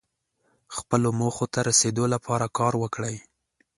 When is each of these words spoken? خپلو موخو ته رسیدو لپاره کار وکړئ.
خپلو 0.77 1.09
موخو 1.19 1.45
ته 1.53 1.59
رسیدو 1.69 2.05
لپاره 2.13 2.45
کار 2.57 2.73
وکړئ. 2.81 3.15